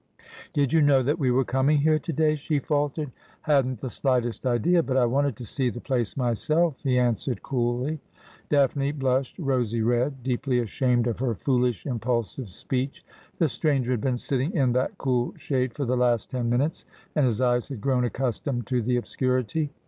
^' 0.19 0.23
Did 0.53 0.73
you 0.73 0.81
know 0.81 1.03
that 1.03 1.19
we 1.19 1.29
were 1.29 1.45
coming 1.45 1.77
here 1.77 1.99
to 1.99 2.11
day?' 2.11 2.35
she 2.35 2.57
faltered.' 2.57 3.11
Hadn't 3.41 3.81
the 3.81 3.89
slightest 3.91 4.47
idea; 4.47 4.81
but 4.81 4.97
I 4.97 5.05
wanted 5.05 5.35
to 5.35 5.45
see 5.45 5.69
the 5.69 5.79
place 5.79 6.17
myself,' 6.17 6.81
he 6.81 6.97
answered 6.97 7.43
coolly. 7.43 7.99
Daphne 8.49 8.93
blushed 8.93 9.37
rosy 9.37 9.83
red, 9.83 10.23
deeply 10.23 10.57
ashamed 10.57 11.05
of 11.05 11.19
her 11.19 11.35
foolish, 11.35 11.85
impulsive 11.85 12.49
speech. 12.49 13.05
The 13.37 13.47
stranger 13.47 13.91
had 13.91 14.01
been 14.01 14.17
sitting 14.17 14.51
in 14.55 14.73
that 14.73 14.97
cool 14.97 15.35
shade 15.37 15.75
for 15.75 15.85
the 15.85 15.95
last 15.95 16.31
ten 16.31 16.49
minutes, 16.49 16.83
and 17.15 17.23
his 17.23 17.39
eyes 17.39 17.69
had 17.69 17.79
grown 17.79 18.01
accus 18.03 18.43
tomed 18.43 18.65
to 18.69 18.81
the 18.81 18.95
obscurity. 18.97 19.69